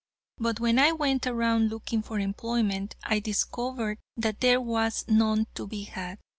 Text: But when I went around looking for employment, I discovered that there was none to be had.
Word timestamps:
But 0.39 0.59
when 0.59 0.79
I 0.79 0.93
went 0.93 1.27
around 1.27 1.69
looking 1.69 2.01
for 2.01 2.17
employment, 2.17 2.95
I 3.03 3.19
discovered 3.19 3.99
that 4.17 4.41
there 4.41 4.59
was 4.59 5.05
none 5.07 5.45
to 5.53 5.67
be 5.67 5.83
had. 5.83 6.17